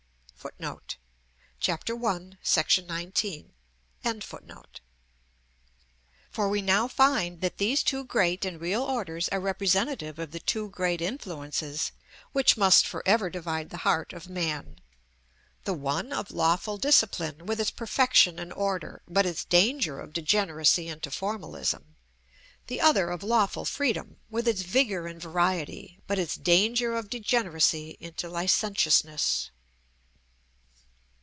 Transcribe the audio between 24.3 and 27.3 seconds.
with its vigor and variety, but its danger of